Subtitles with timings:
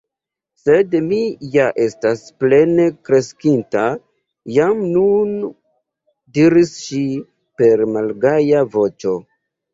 [0.61, 1.17] «Sed mi
[1.55, 3.83] ja estas plene kreskinta
[4.55, 5.37] jam nun"
[6.39, 7.05] diris ŝi
[7.63, 9.17] per malgaja voĉo.